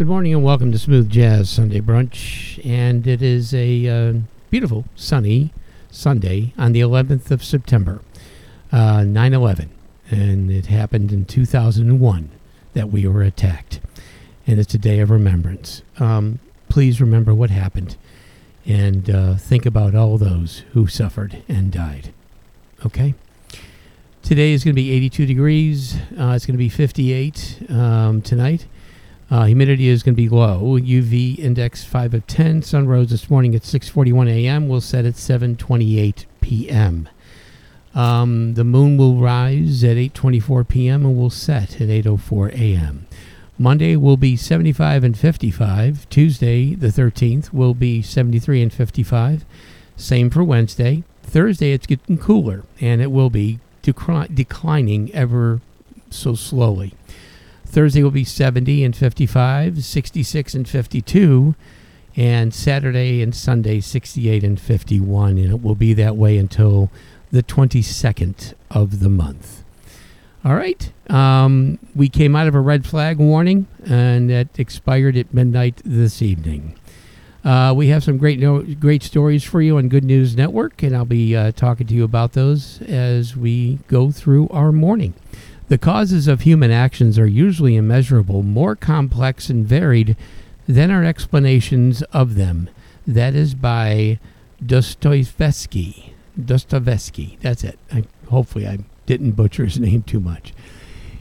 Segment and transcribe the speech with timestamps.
[0.00, 2.58] Good morning and welcome to Smooth Jazz Sunday Brunch.
[2.64, 4.14] And it is a uh,
[4.48, 5.52] beautiful, sunny
[5.90, 8.00] Sunday on the 11th of September,
[8.72, 9.68] uh, 9 11.
[10.10, 12.30] And it happened in 2001
[12.72, 13.80] that we were attacked.
[14.46, 15.82] And it's a day of remembrance.
[15.98, 16.38] Um,
[16.70, 17.98] please remember what happened
[18.64, 22.14] and uh, think about all those who suffered and died.
[22.86, 23.12] Okay?
[24.22, 25.96] Today is going to be 82 degrees.
[26.18, 28.64] Uh, it's going to be 58 um, tonight.
[29.30, 30.76] Uh, humidity is going to be low.
[30.80, 32.62] UV index 5 of 10.
[32.62, 34.68] Sun rose this morning at 6:41 a.m.
[34.68, 37.08] Will set at 7:28 p.m.
[37.94, 41.06] Um, the moon will rise at 8:24 p.m.
[41.06, 43.06] and will set at 8:04 a.m.
[43.56, 46.08] Monday will be 75 and 55.
[46.08, 49.44] Tuesday, the 13th, will be 73 and 55.
[49.96, 51.04] Same for Wednesday.
[51.22, 55.60] Thursday, it's getting cooler, and it will be decri- declining ever
[56.08, 56.94] so slowly.
[57.70, 61.54] Thursday will be 70 and 55, 66 and 52,
[62.16, 66.90] and Saturday and Sunday 68 and 51, and it will be that way until
[67.30, 69.62] the 22nd of the month.
[70.44, 70.90] All right.
[71.08, 76.22] Um, we came out of a red flag warning, and that expired at midnight this
[76.22, 76.76] evening.
[77.44, 80.94] Uh, we have some great no- great stories for you on Good News Network, and
[80.94, 85.14] I'll be uh, talking to you about those as we go through our morning.
[85.70, 90.16] The causes of human actions are usually immeasurable, more complex and varied
[90.66, 92.68] than our explanations of them.
[93.06, 94.18] That is by
[94.66, 96.12] Dostoevsky.
[96.44, 97.38] Dostoevsky.
[97.40, 97.78] That's it.
[97.92, 100.52] I, hopefully, I didn't butcher his name too much.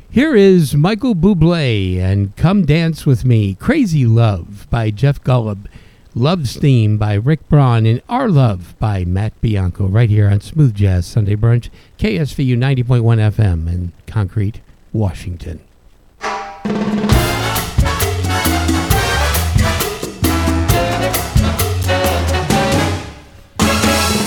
[0.09, 5.67] Here is Michael Bublé and Come Dance With Me, Crazy Love by Jeff Golub,
[6.15, 10.73] Love's Theme by Rick Braun, and Our Love by Matt Bianco, right here on Smooth
[10.73, 14.59] Jazz Sunday Brunch, KSVU 90.1 FM in Concrete,
[14.91, 15.61] Washington.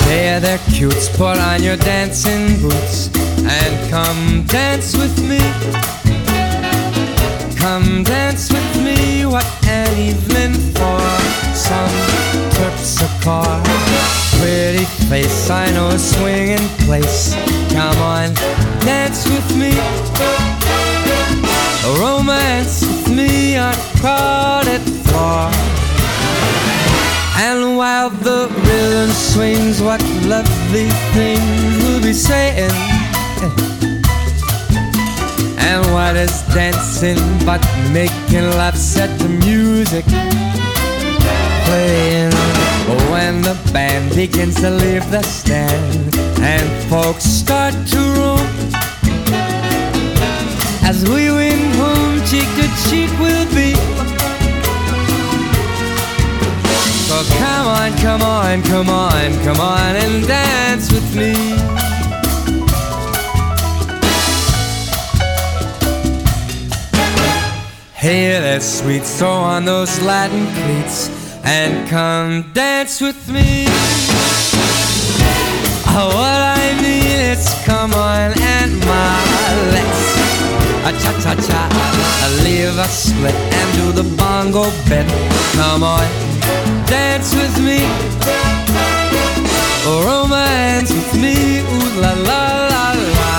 [0.04, 3.10] Hey there, cutes, put on your dancing boots
[3.42, 5.40] and come dance with me.
[7.56, 11.90] Come dance with me, what an evening for some
[12.56, 13.62] terpsichore.
[14.40, 17.34] Pretty face, I know a swinging place.
[17.70, 18.34] Come on,
[18.80, 19.72] dance with me.
[21.84, 25.50] A Romance with me on a crowded floor.
[27.36, 32.70] And while the rhythm swings, what lovely things we'll be saying.
[35.58, 40.04] And what is dancing but making love set the music
[41.72, 42.32] playing?
[43.12, 46.14] When the band begins to leave the stand
[46.52, 48.48] and folks start to roam,
[50.90, 53.70] as we win home, cheek to cheek we'll be.
[57.08, 61.34] So come on, come on, come on, come on and dance with me.
[67.94, 73.66] Hey there, sweet, throw on those Latin cleats and come dance with me.
[75.94, 79.22] Oh, what I mean is come on and my
[79.72, 80.02] let's
[80.88, 81.62] a cha cha cha,
[82.44, 85.06] leave a split and do the bongo bit.
[85.54, 86.06] Come on,
[86.86, 87.80] dance with me,
[89.84, 92.42] romance with me, ooh la la
[92.72, 93.32] la la.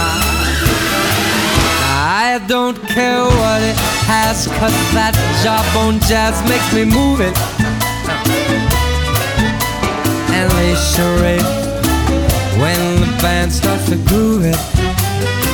[2.26, 5.14] I don't care what it has, cause that
[5.44, 7.63] jawbone jazz makes me move it.
[10.36, 11.74] And they charade
[12.60, 14.62] when the band starts to groove it,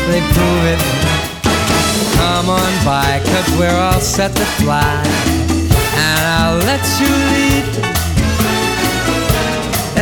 [0.09, 0.81] they prove it.
[2.15, 5.01] Come on by, cause we're all set to fly.
[6.05, 7.65] And I'll let you lead.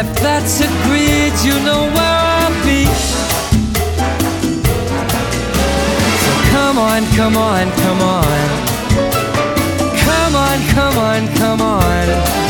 [0.02, 2.86] If that's agreed, you know where I'll be.
[6.24, 8.68] So come on, come on, come on.
[10.06, 12.47] Come on, come on, come on.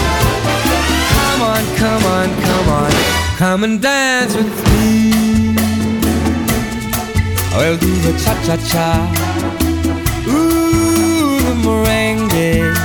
[1.57, 2.91] Come on, come on, come on.
[3.37, 5.55] Come and dance with me.
[7.57, 8.89] We'll do the cha cha cha.
[10.27, 12.75] Ooh, the merengue.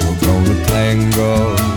[0.00, 1.71] We're gonna tango.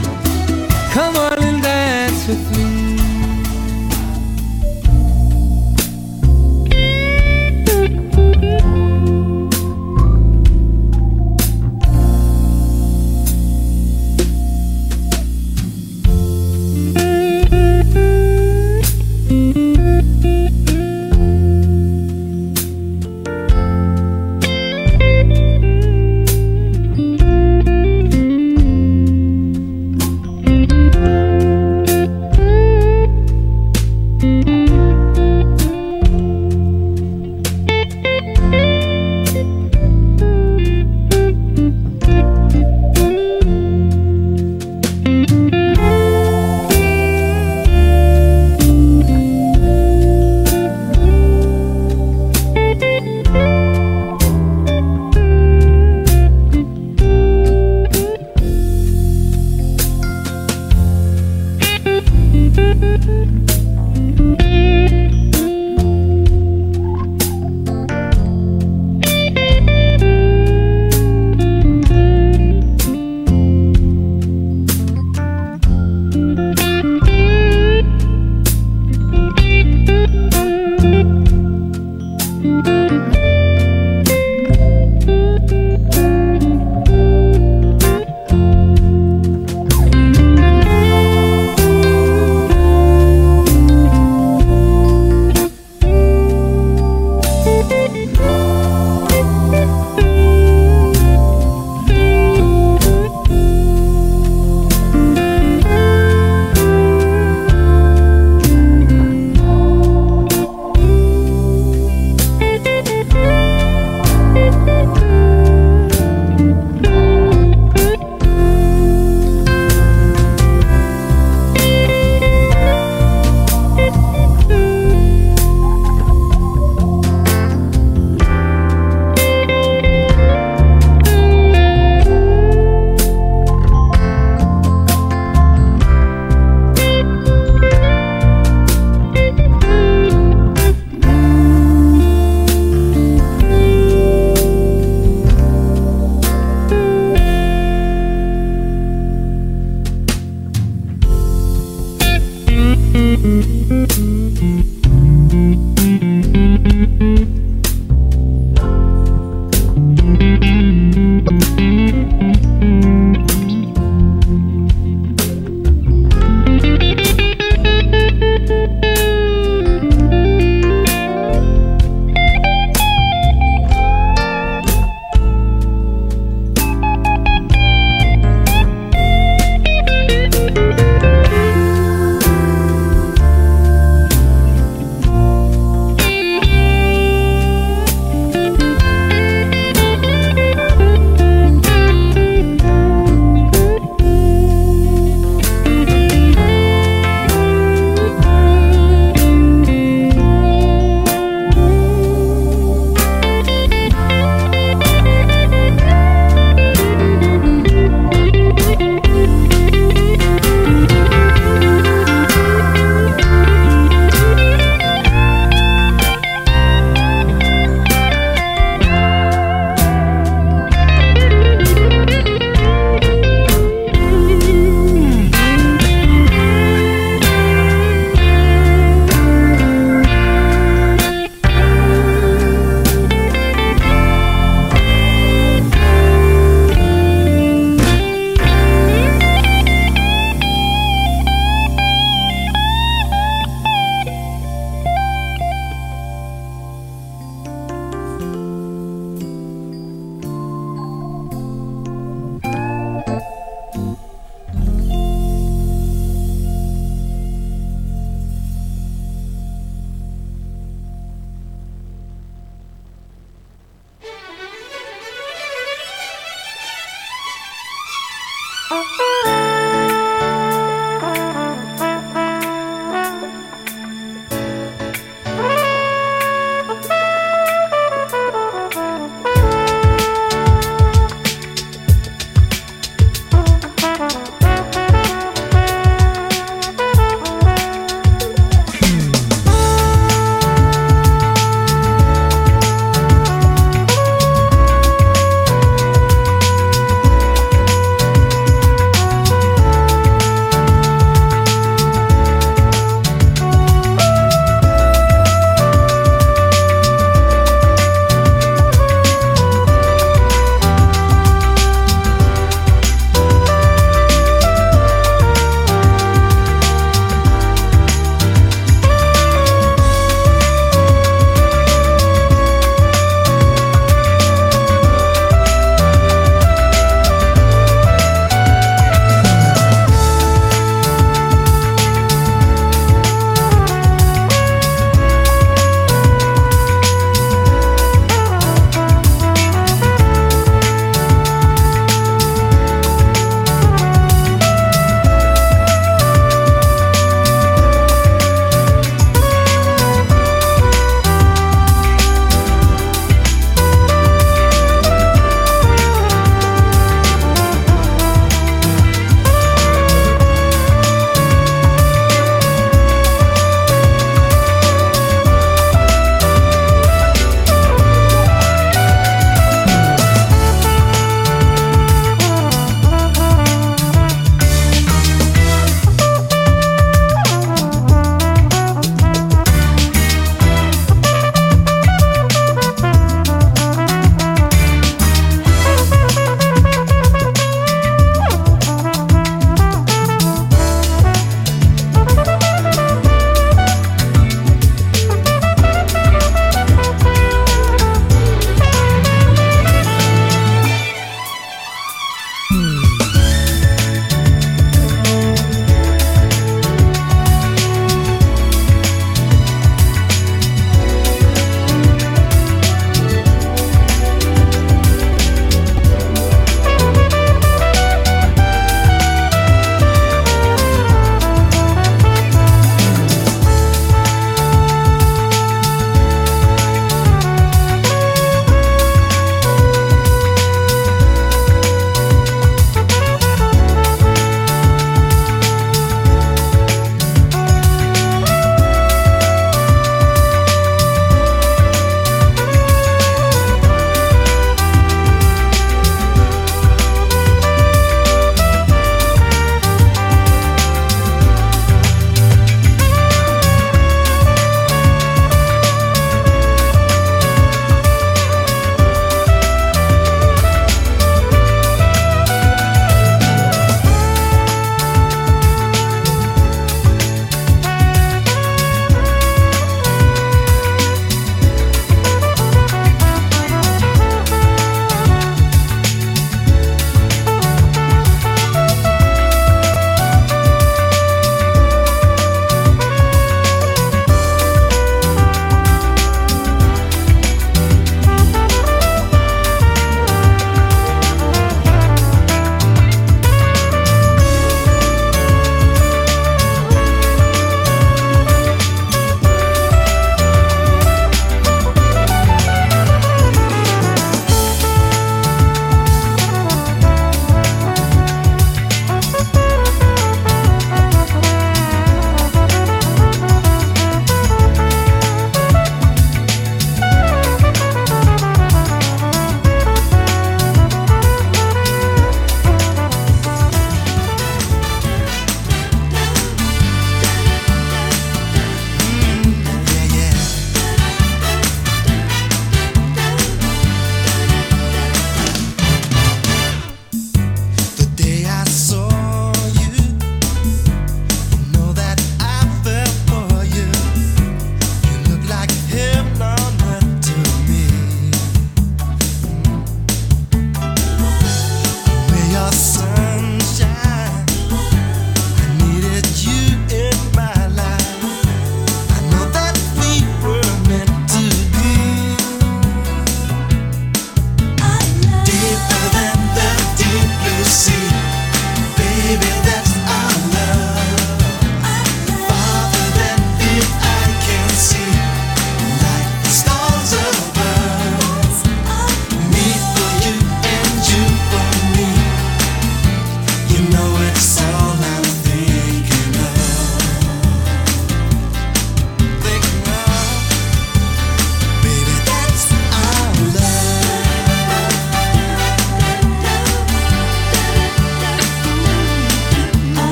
[152.95, 154.74] Mm-hmm.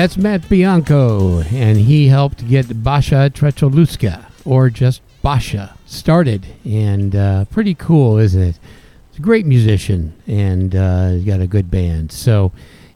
[0.00, 6.46] That's Matt Bianco, and he helped get Basia Trzetrzelewska, or just Basia, started.
[6.64, 8.58] And uh, pretty cool, isn't it?
[9.10, 12.12] He's a great musician, and uh, he's got a good band.
[12.12, 12.50] So,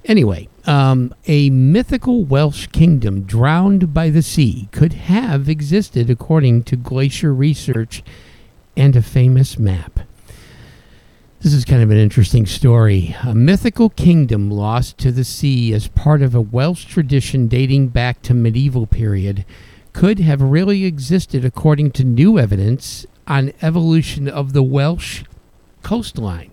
[0.06, 6.74] anyway, um, a mythical Welsh kingdom drowned by the sea could have existed according to
[6.74, 8.02] glacier research
[8.78, 9.93] and a famous map.
[11.44, 13.14] This is kind of an interesting story.
[13.22, 18.22] A mythical kingdom lost to the sea as part of a Welsh tradition dating back
[18.22, 19.44] to medieval period
[19.92, 25.24] could have really existed according to new evidence on evolution of the Welsh
[25.83, 26.50] coastline.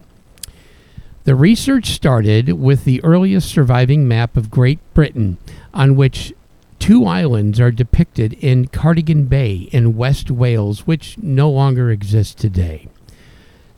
[1.23, 5.38] The research started with the earliest surviving map of Great Britain
[5.73, 6.34] on which
[6.80, 12.89] two islands are depicted in Cardigan Bay in West Wales which no longer exist today.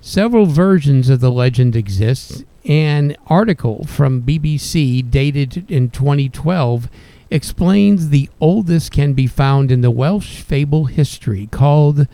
[0.06, 2.44] Several versions of the legend exist.
[2.66, 6.90] An article from BBC dated in 2012
[7.32, 12.06] explains the oldest can be found in the Welsh fable history called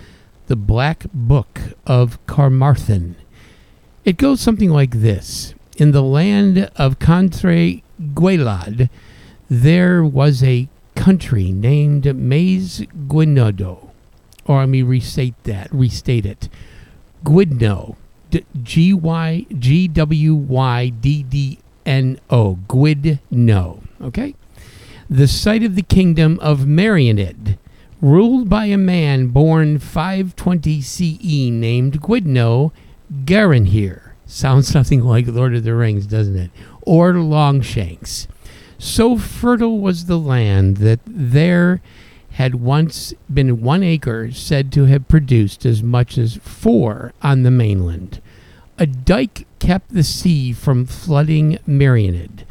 [0.46, 3.16] the Black Book of Carmarthen.
[4.06, 7.82] It goes something like this In the land of Cantre
[8.14, 8.88] Gwaelod,
[9.50, 13.90] there was a country named Maes Gwynoddo.
[14.46, 16.50] Or oh, let me restate that, restate it.
[17.24, 17.96] Gwyddno,
[18.64, 23.84] G Y G W Y D D N O, Gwyddno.
[24.02, 24.36] Okay?
[25.10, 27.58] The site of the kingdom of Meirionydd,
[28.02, 32.72] ruled by a man born 520 CE named Gwyddno
[33.26, 34.12] Garanhir.
[34.26, 36.52] Sounds something like Lord of the Rings, doesn't it?
[36.84, 38.28] Or Longshanks.
[38.78, 41.82] So fertile was the land that there
[42.40, 47.52] had once been one acre said to have produced as much as four on the
[47.52, 48.22] mainland.
[48.78, 52.46] A dike kept the sea from flooding Meirionydd,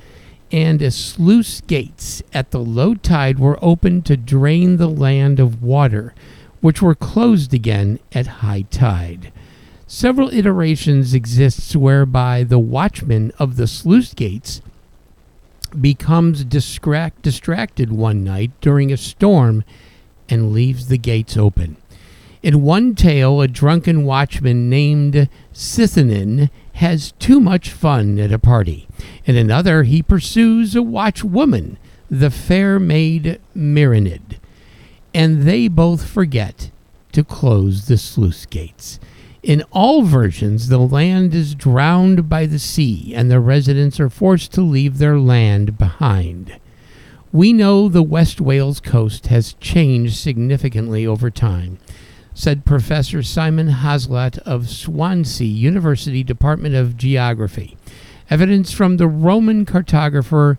[0.53, 5.63] and a sluice gates at the low tide were opened to drain the land of
[5.63, 6.15] water,
[6.61, 9.33] which were closed again at high tide.
[9.87, 14.61] Several iterations exist whereby the watchman of the sluice gates
[15.81, 19.65] becomes distract, distracted one night during a storm
[20.29, 21.77] and leaves the gates open.
[22.43, 28.87] In one tale, a drunken watchman named Seithenyn has too much fun at a party.
[29.25, 31.77] In another, he pursues a watchwoman,
[32.09, 34.39] the fair maid Meirionydd,
[35.13, 36.71] and they both forget
[37.13, 39.01] to close the sluice gates.
[39.43, 44.53] In all versions, the land is drowned by the sea, and the residents are forced
[44.55, 46.59] to leave their land behind.
[47.33, 51.79] We know the West Wales coast has changed significantly over time,
[52.35, 57.77] said Professor Simon Haslett of Swansea University Department of Geography.
[58.31, 60.59] Evidence from the Roman cartographer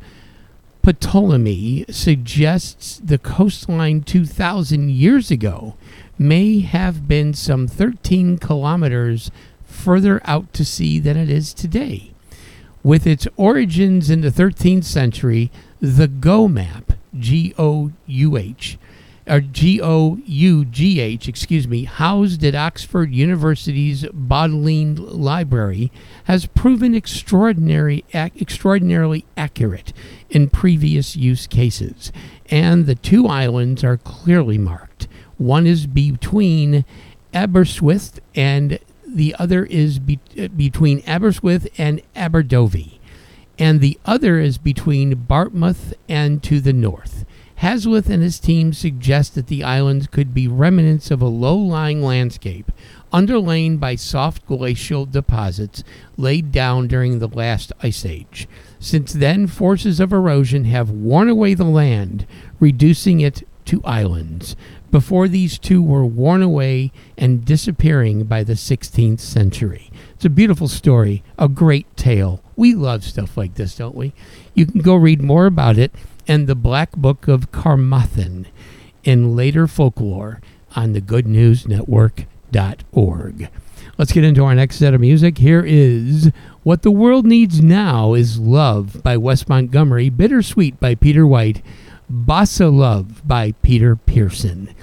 [0.83, 5.75] Ptolemy suggests the coastline 2,000 years ago
[6.19, 9.31] may have been some 13 kilometers
[9.63, 12.11] further out to sea than it is today.
[12.83, 18.77] With its origins in the 13th century, the Gough map, G O U H,
[19.27, 25.91] or G O U G H, excuse me, housed at Oxford University's Bodleian Library,
[26.25, 29.93] has proven extraordinary, ac- extraordinarily accurate
[30.29, 32.11] in previous use cases,
[32.49, 34.88] and the two islands are clearly marked.
[35.39, 36.85] One is between
[37.33, 42.99] Aberystwyth and the other is be- uh, between Aberystwyth and Aberdovey
[43.59, 47.25] and the other is between Barmouth and to the north.
[47.55, 52.01] Hasworth and his team suggest that the islands could be remnants of a low lying
[52.01, 52.71] landscape
[53.11, 55.83] underlain by soft glacial deposits
[56.15, 58.47] laid down during the last ice age.
[58.79, 62.25] Since then, forces of erosion have worn away the land,
[62.61, 64.55] reducing it to islands.
[64.91, 69.91] Before these two were worn away and disappearing by the 16th century.
[70.15, 72.41] It's a beautiful story, a great tale.
[72.55, 74.13] We love stuff like this, don't we?
[74.53, 75.93] You can go read more about it
[76.27, 78.47] and the Black Book of Carmarthen
[79.03, 80.41] in later folklore
[80.75, 83.49] on the goodnewsnetwork.org.
[83.97, 85.39] Let's get into our next set of music.
[85.39, 86.31] Here is
[86.63, 91.61] What the World Needs Now is Love by Wes Montgomery, Bittersweet by Peter White,
[92.11, 94.73] Bossa Love by Peter Pearson.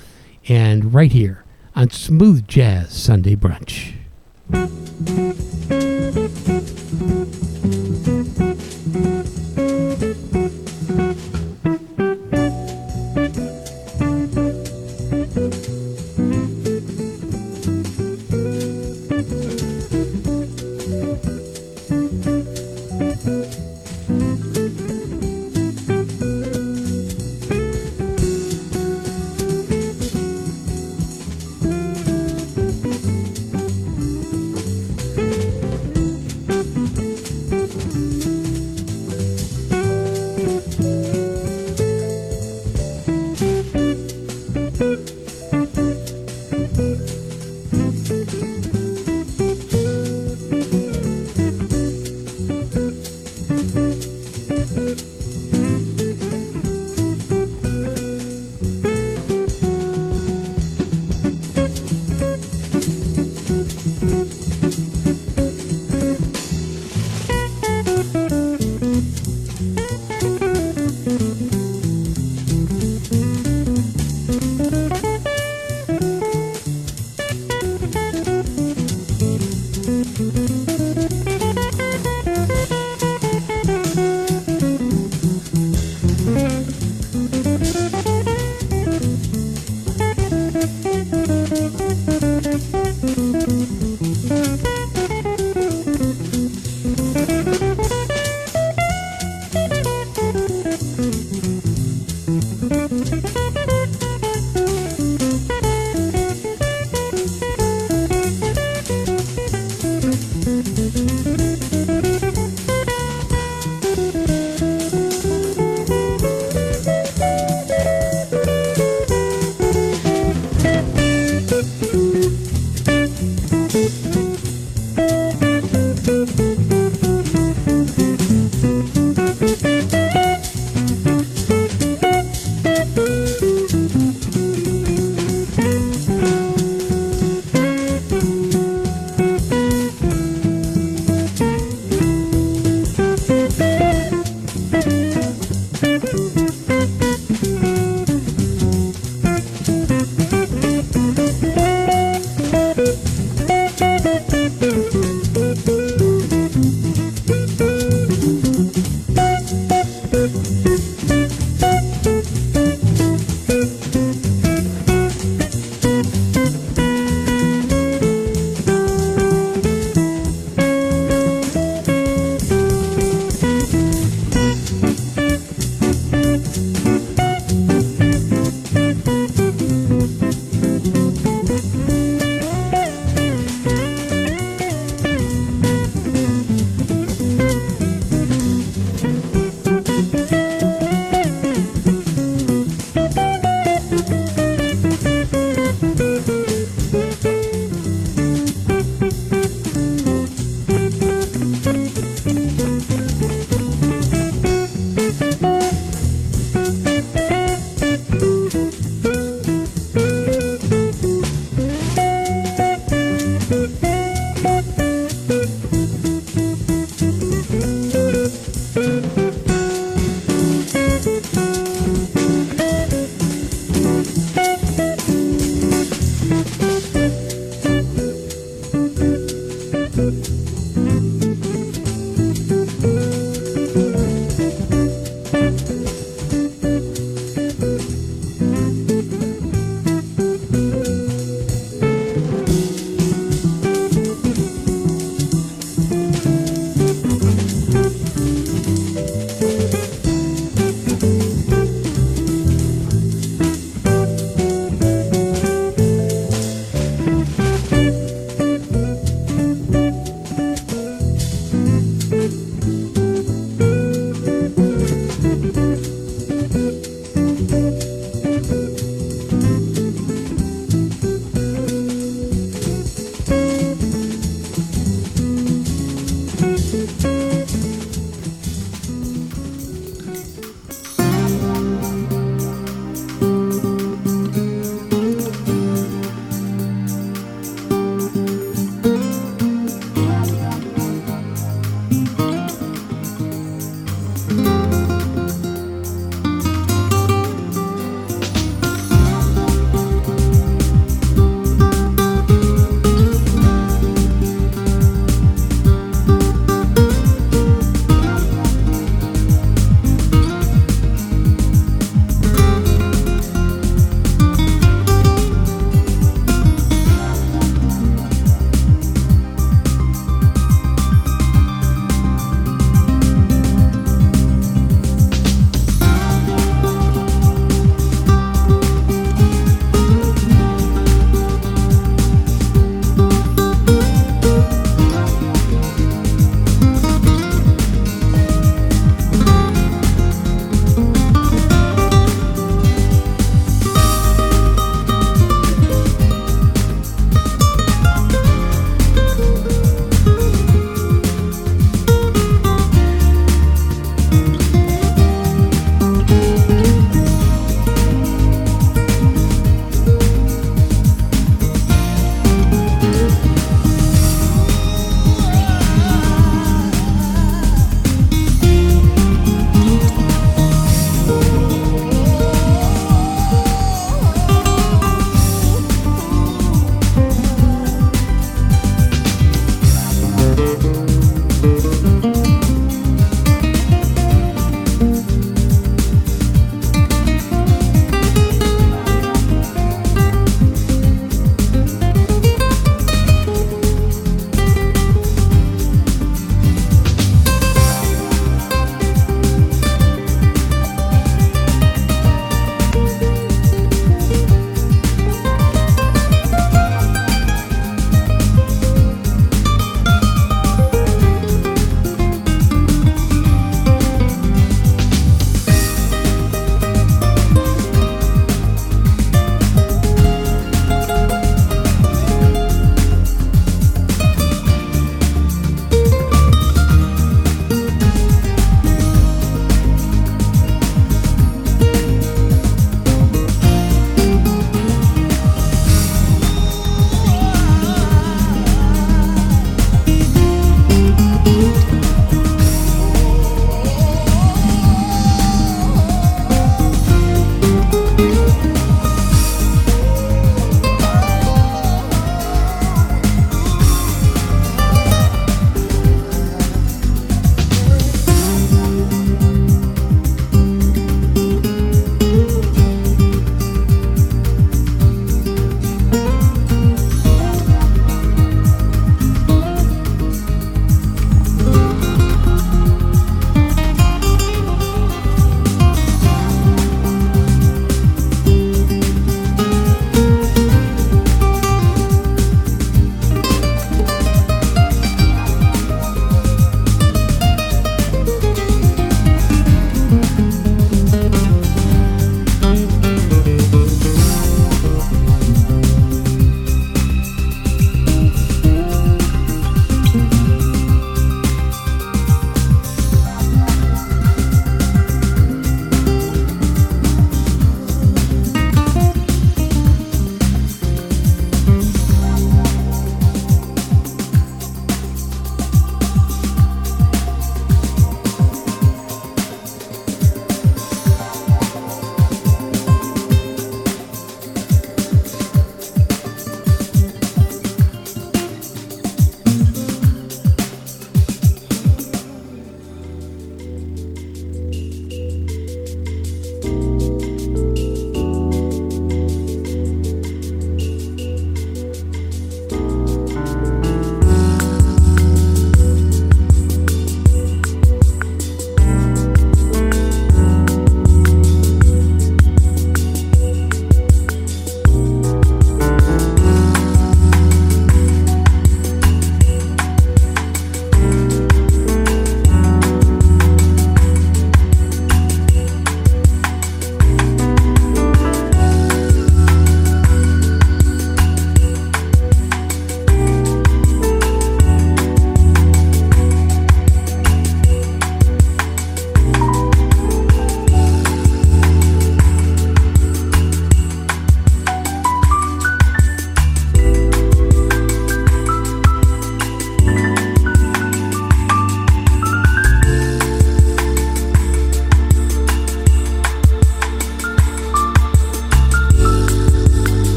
[0.49, 3.95] And right here on Smooth Jazz Sunday Brunch.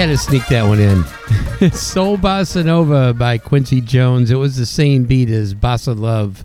[0.00, 1.04] Had to sneak that one in.
[1.72, 4.30] Soul Bossa Nova by Quincy Jones.
[4.30, 6.42] It was the same beat as Bossa Love.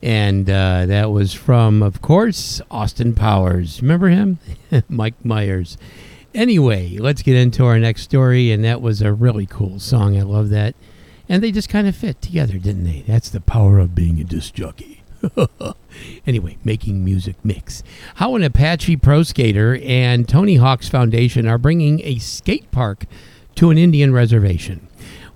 [0.00, 3.82] And uh, that was from, of course, Austin Powers.
[3.82, 4.38] Remember him?
[4.88, 5.76] Mike Myers.
[6.36, 8.52] Anyway, let's get into our next story.
[8.52, 10.16] And that was a really cool song.
[10.16, 10.76] I love that.
[11.28, 13.02] And they just kind of fit together, didn't they?
[13.08, 15.02] That's the power of being a disc jockey.
[16.26, 17.82] anyway, making music mix.
[18.16, 23.06] How an Apache pro skater and Tony Hawk's Foundation are bringing a skate park
[23.56, 24.86] to an Indian reservation.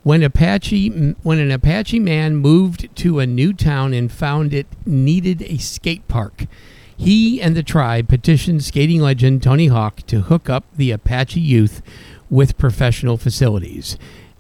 [0.03, 0.89] When Apache
[1.23, 6.07] when an Apache man moved to a new town and found it needed a skate
[6.09, 6.47] park,
[6.97, 11.83] he and the tribe petitioned skating legend Tony Hawk to hook up the Apache youth
[12.31, 13.97] with professional facilities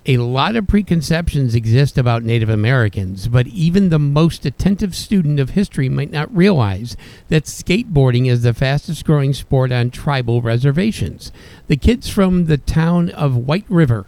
[0.08, 5.50] a lot of preconceptions exist about Native Americans, but even the most attentive student of
[5.50, 6.96] history might not realize
[7.28, 11.30] that skateboarding is the fastest growing sport on tribal reservations.
[11.66, 14.06] The kids from the town of White River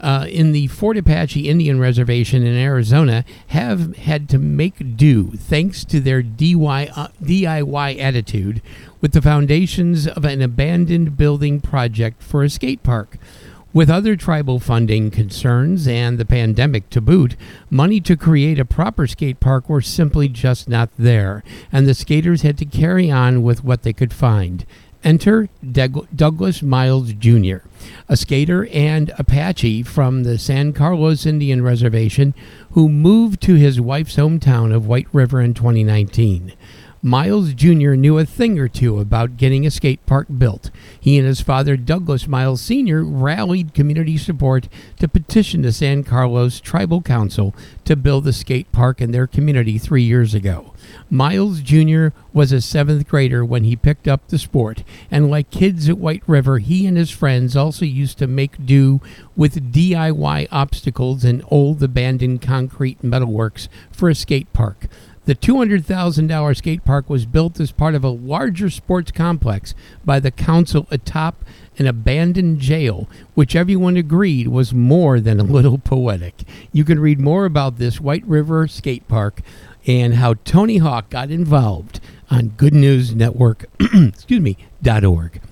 [0.00, 5.82] uh, in the Fort Apache Indian Reservation in Arizona have had to make do thanks
[5.86, 8.60] to their DIY, uh, DIY attitude
[9.00, 13.16] with the foundations of an abandoned building project for a skate park.
[13.78, 17.36] With other tribal funding concerns and the pandemic to boot,
[17.70, 22.42] money to create a proper skate park were simply just not there, and the skaters
[22.42, 24.66] had to carry on with what they could find.
[25.04, 27.58] Enter Douglas Miles Jr.,
[28.08, 32.34] a skater and Apache from the San Carlos Indian Reservation
[32.72, 36.52] who moved to his wife's hometown of White River in 2019.
[37.00, 37.94] Miles Jr.
[37.94, 40.72] knew a thing or two about getting a skate park built.
[40.98, 44.68] He and his father, Douglas Miles Sr., rallied community support
[44.98, 49.78] to petition the San Carlos Tribal Council to build a skate park in their community
[49.78, 50.74] three years ago.
[51.08, 52.08] Miles Jr.
[52.32, 56.22] was a seventh grader when he picked up the sport, and like kids at White
[56.26, 59.00] River, he and his friends also used to make do
[59.36, 64.88] with DIY obstacles and old abandoned concrete metalworks for a skate park.
[65.28, 70.30] The $200,000 skate park was built as part of a larger sports complex by the
[70.30, 71.44] council atop
[71.76, 76.44] an abandoned jail, which everyone agreed was more than a little poetic.
[76.72, 79.42] You can read more about this White River skate park
[79.86, 82.00] and how Tony Hawk got involved
[82.30, 84.56] on Good News Network, excuse me,
[85.04, 85.42] .org.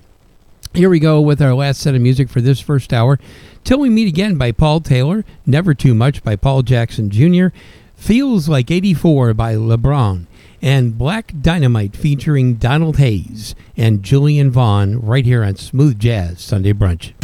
[0.72, 3.18] Here we go with our last set of music for this first hour.
[3.62, 7.48] Till we meet again by Paul Taylor, Never Too Much by Paul Jackson Jr.,
[7.96, 10.26] Feels Like 84 by LeBron,
[10.62, 16.72] and Black Dynamite featuring Donald Hayes and Julian Vaughn right here on Smooth Jazz Sunday
[16.72, 17.14] Brunch.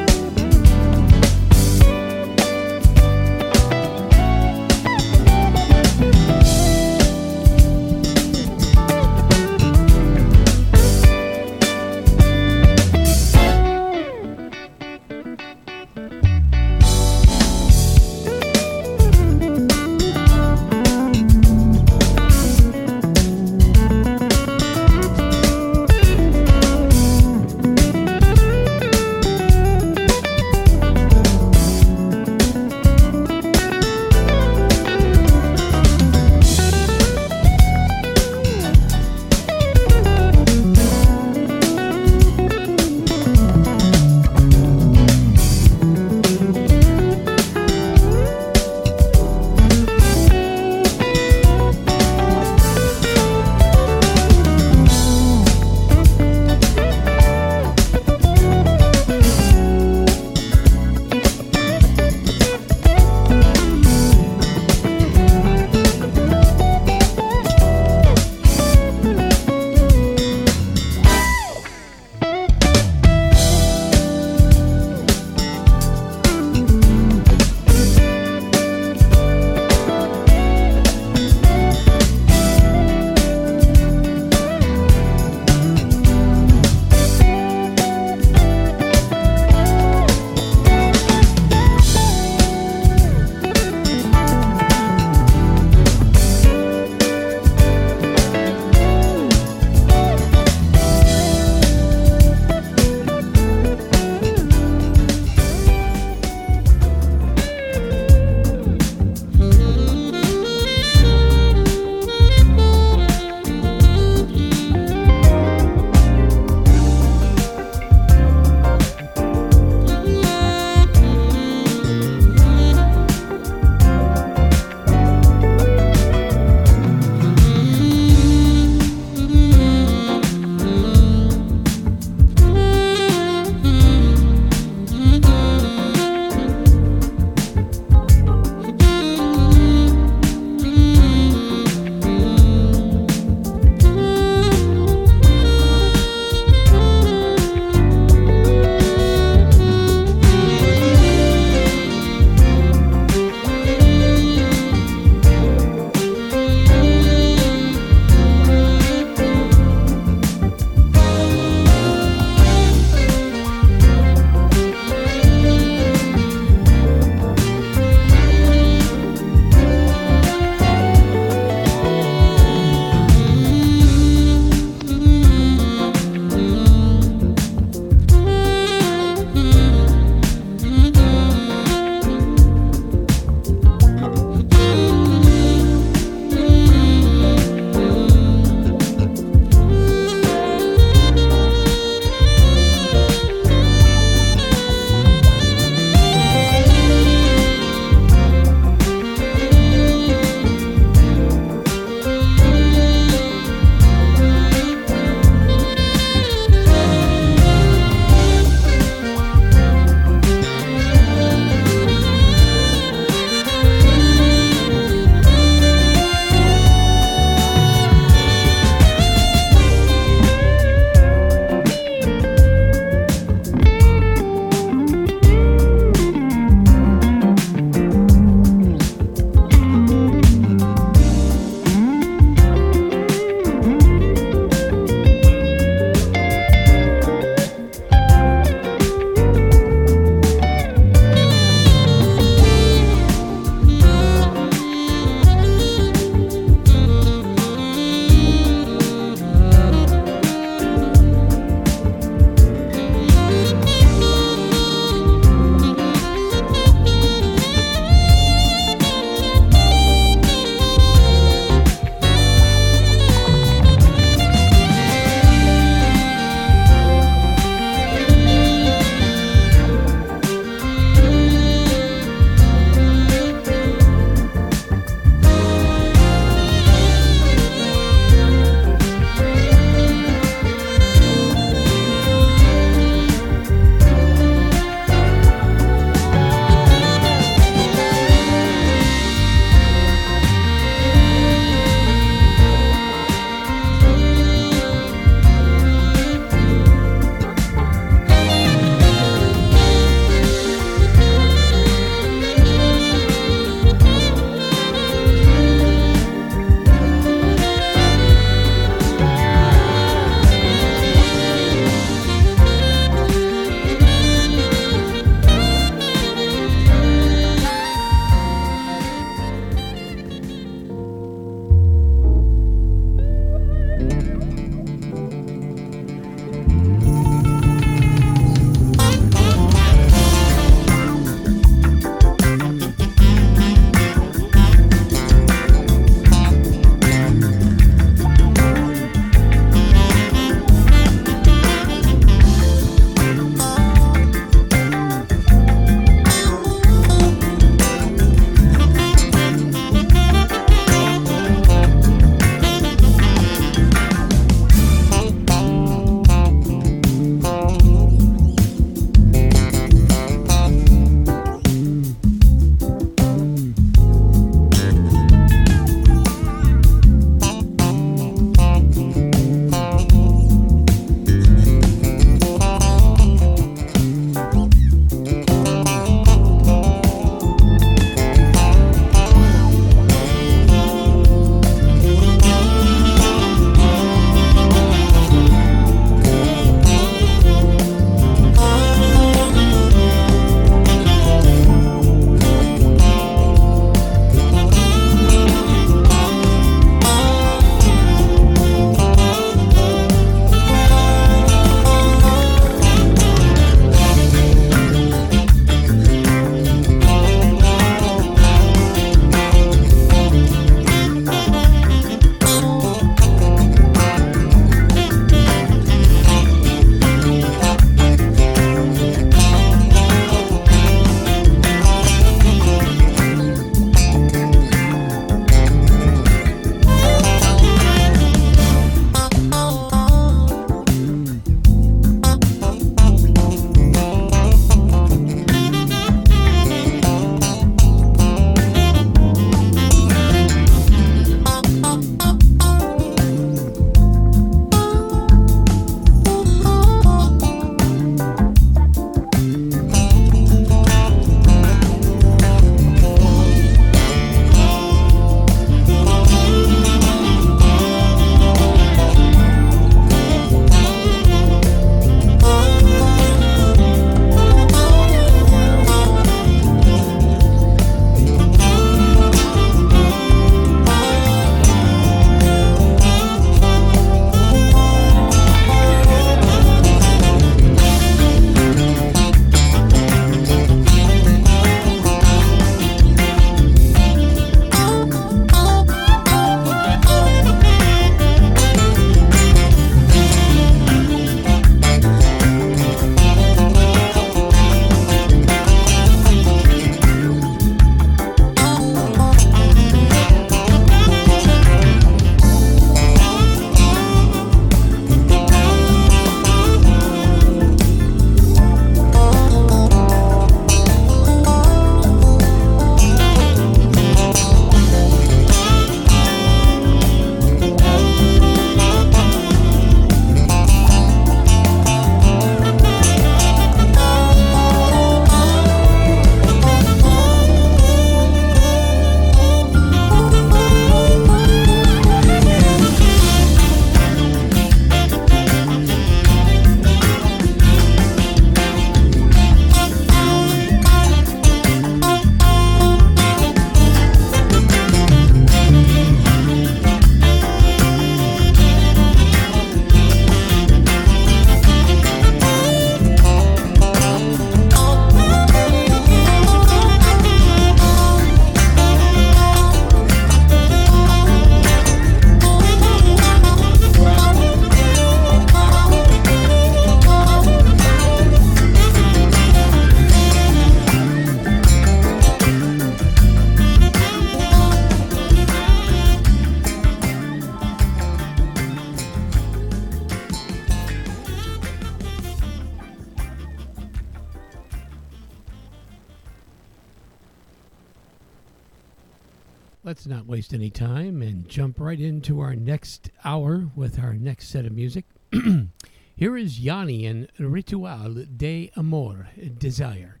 [591.26, 594.84] Jump right into our next hour with our next set of music.
[595.96, 599.08] Here is Yanni and Ritual de Amor,
[599.38, 600.00] Desire.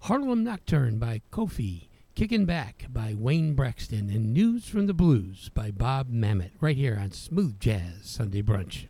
[0.00, 1.88] Harlem Nocturne by Kofi.
[2.14, 4.10] Kicking Back by Wayne Braxton.
[4.10, 6.50] And News from the Blues by Bob Mamet.
[6.60, 8.86] Right here on Smooth Jazz Sunday Brunch.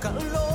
[0.00, 0.45] Come on.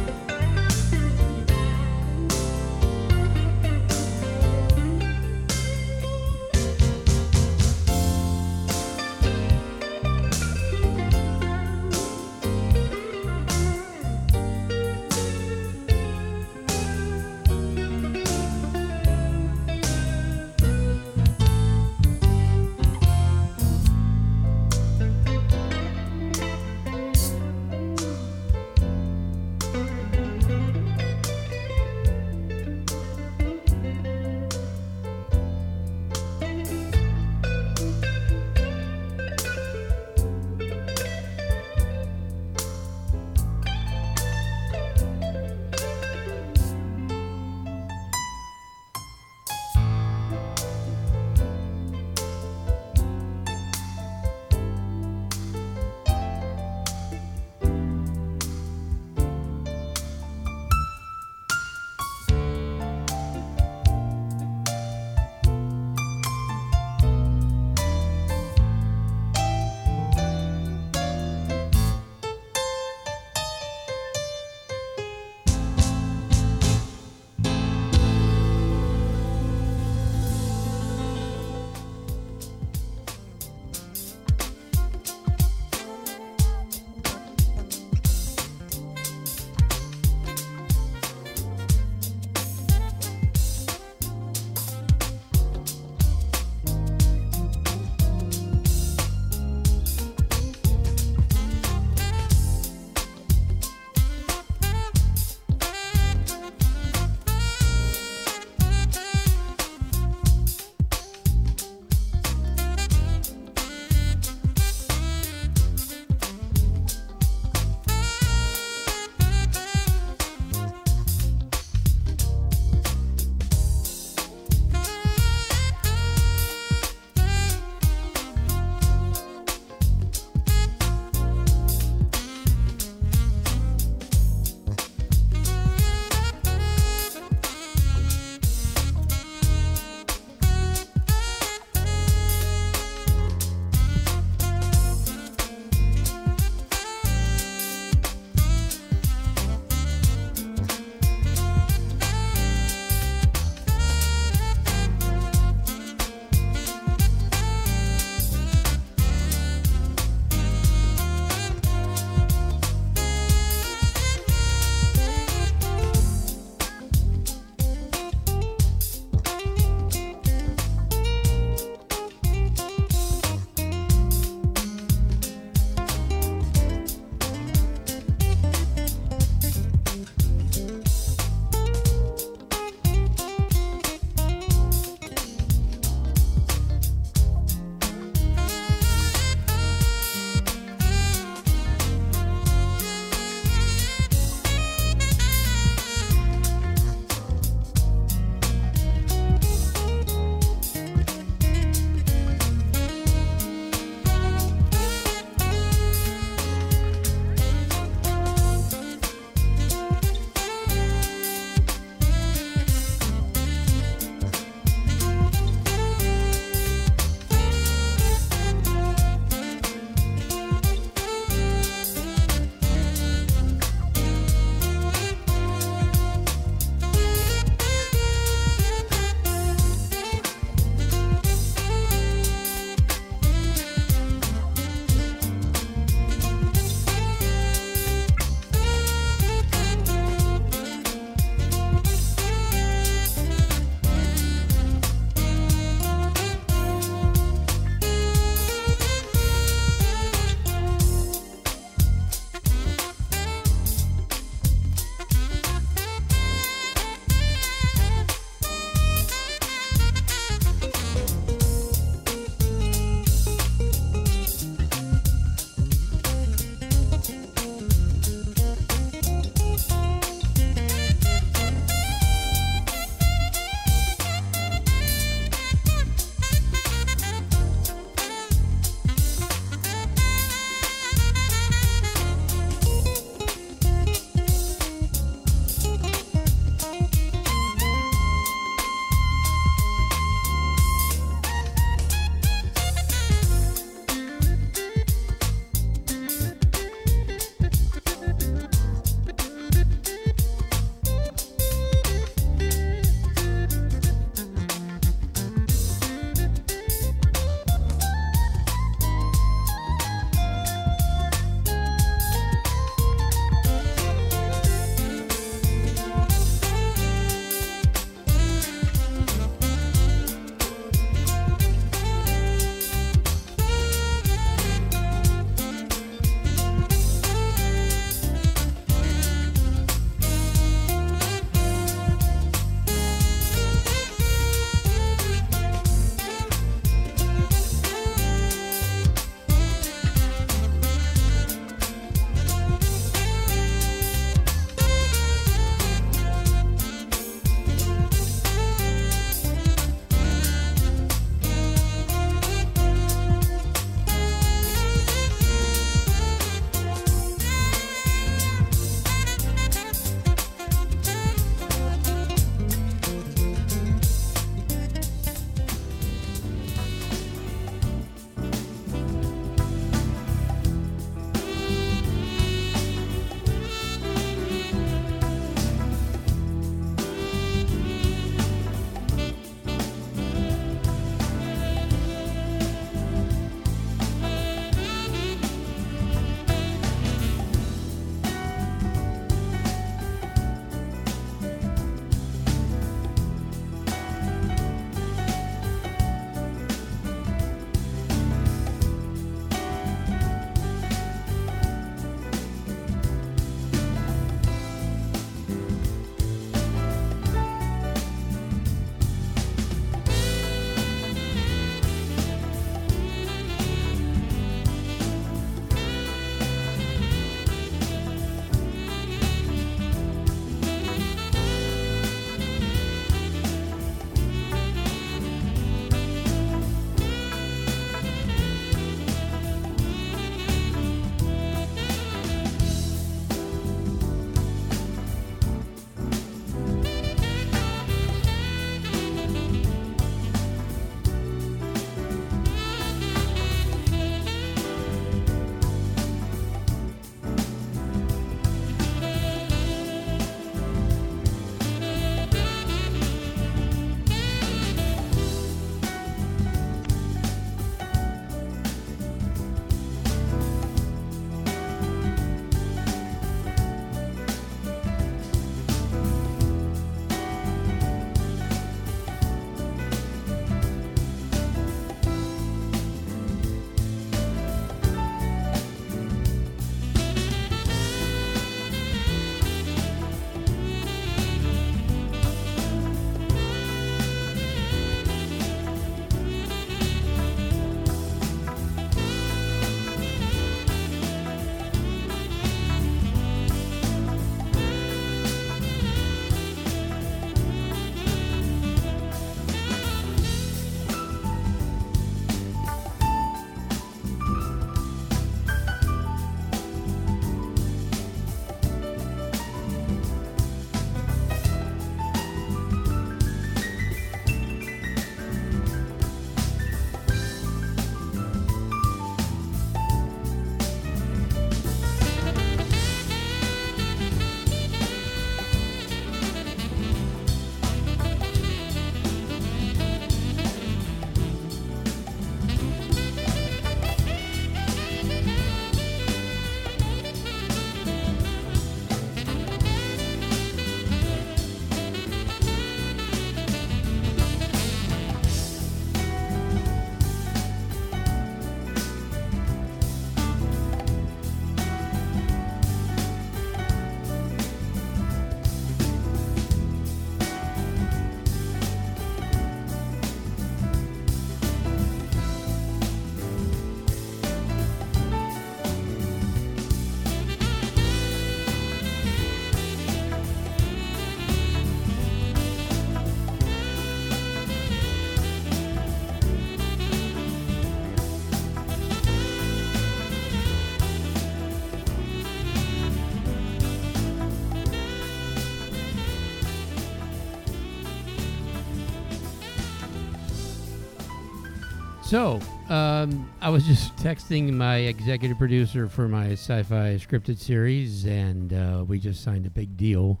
[591.94, 592.18] So,
[592.48, 598.32] um, I was just texting my executive producer for my sci fi scripted series, and
[598.32, 600.00] uh, we just signed a big deal.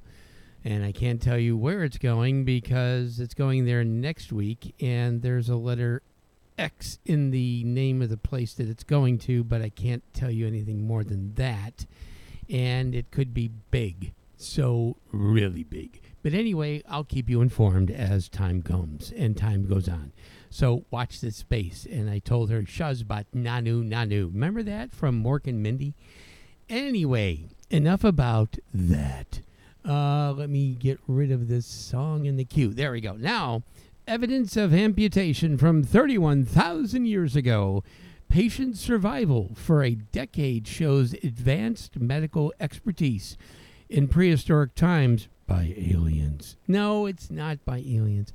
[0.64, 5.22] And I can't tell you where it's going because it's going there next week, and
[5.22, 6.02] there's a letter
[6.58, 10.32] X in the name of the place that it's going to, but I can't tell
[10.32, 11.86] you anything more than that.
[12.50, 14.14] And it could be big.
[14.36, 16.00] So, really big.
[16.24, 20.10] But anyway, I'll keep you informed as time comes and time goes on.
[20.54, 21.84] So watch this space.
[21.84, 24.32] And I told her, Shazbot Nanu Nanu.
[24.32, 25.94] Remember that from Mork and Mindy?
[26.68, 29.40] Anyway, enough about that.
[29.84, 32.72] Uh, let me get rid of this song in the queue.
[32.72, 33.14] There we go.
[33.14, 33.64] Now,
[34.06, 37.82] evidence of amputation from 31,000 years ago.
[38.28, 43.36] Patient survival for a decade shows advanced medical expertise
[43.88, 46.56] in prehistoric times by aliens.
[46.68, 48.32] No, it's not by aliens.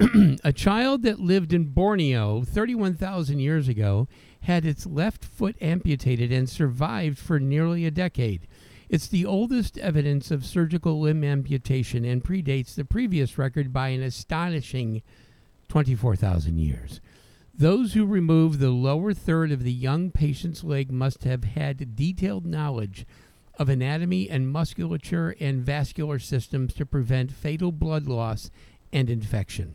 [0.44, 4.08] a child that lived in Borneo 31,000 years ago
[4.42, 8.46] had its left foot amputated and survived for nearly a decade.
[8.88, 14.02] It's the oldest evidence of surgical limb amputation and predates the previous record by an
[14.02, 15.02] astonishing
[15.68, 17.00] 24,000 years.
[17.54, 22.44] Those who removed the lower third of the young patient's leg must have had detailed
[22.44, 23.06] knowledge
[23.58, 28.50] of anatomy and musculature and vascular systems to prevent fatal blood loss
[28.92, 29.74] and infection.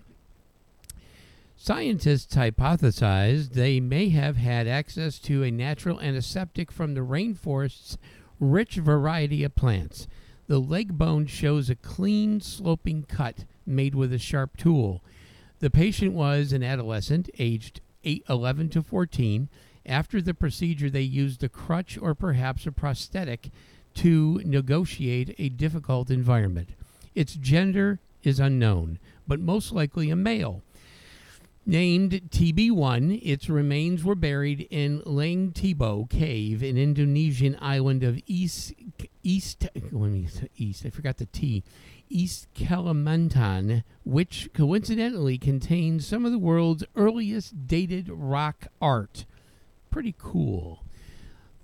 [1.59, 7.97] Scientists hypothesized they may have had access to a natural antiseptic from the rainforest's
[8.39, 10.07] rich variety of plants.
[10.45, 15.03] The leg bone shows a clean, sloping cut made with a sharp tool.
[15.57, 19.49] The patient was an adolescent, aged 8, 11 to 14.
[19.84, 23.49] After the procedure, they used a crutch or perhaps a prosthetic
[23.95, 26.69] to negotiate a difficult environment.
[27.15, 30.61] Its gender is unknown, but most likely a male.
[31.69, 38.73] Named TB1, its remains were buried in Liang Tebo Cave, an Indonesian island of East
[39.22, 39.68] East.
[39.76, 40.85] Let me East.
[40.85, 41.65] I forgot the T.
[42.07, 49.26] East Kalimantan, which coincidentally contains some of the world's earliest dated rock art.
[49.91, 50.85] Pretty cool.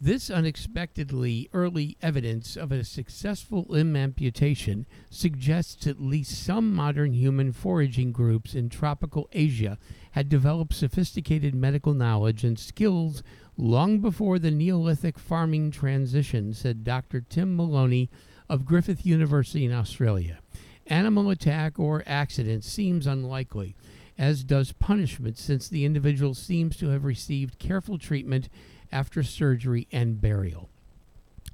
[0.03, 7.53] This unexpectedly early evidence of a successful limb amputation suggests at least some modern human
[7.53, 9.77] foraging groups in tropical Asia
[10.11, 13.23] had developed sophisticated medical knowledge and skills
[13.55, 17.21] long before the Neolithic farming transition, said Dr.
[17.21, 18.09] Tim Maloney
[18.49, 20.39] of Griffith University in Australia.
[20.85, 23.73] Animal attack or accident seems unlikely,
[24.17, 28.49] as does punishment, since the individual seems to have received careful treatment
[28.93, 30.69] after surgery and burial.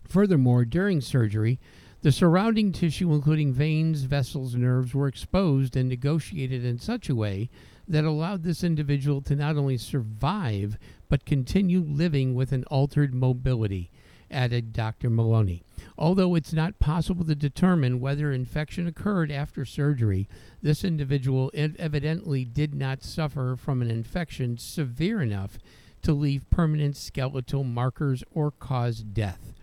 [0.08, 1.60] Furthermore, during surgery,
[2.02, 7.50] the surrounding tissue, including veins, vessels, nerves, were exposed and negotiated in such a way
[7.88, 13.90] that allowed this individual to not only survive, but continue living with an altered mobility,
[14.30, 15.10] added Dr.
[15.10, 15.64] Maloney.
[15.98, 20.28] Although it's not possible to determine whether infection occurred after surgery,
[20.62, 25.58] this individual evidently did not suffer from an infection severe enough
[26.04, 29.54] to leave permanent skeletal markers or cause death.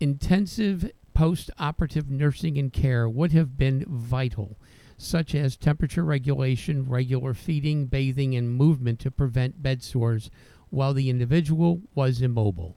[0.00, 4.56] Intensive post operative nursing and care would have been vital,
[4.96, 10.30] such as temperature regulation, regular feeding, bathing, and movement to prevent bed sores
[10.70, 12.76] while the individual was immobile.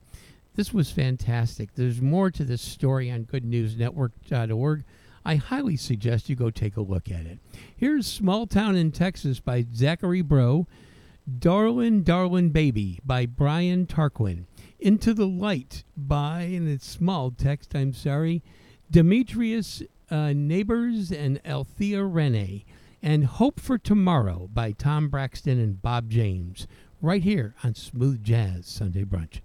[0.55, 1.75] This was fantastic.
[1.75, 4.83] There's more to this story on goodnewsnetwork.org.
[5.23, 7.39] I highly suggest you go take a look at it.
[7.75, 10.67] Here's Small Town in Texas by Zachary Breaux.
[11.39, 14.45] Darlin' Darlin' Baby by Brian Tarquin.
[14.79, 18.41] Into the Light by, and it's small text, I'm sorry,
[18.89, 22.65] Demetrius uh, Nabors and Althea Rene.
[23.03, 26.67] And Hope for Tomorrow by Tom Braxton and Bob James.
[27.01, 29.41] Right here on Smooth Jazz Sunday Brunch.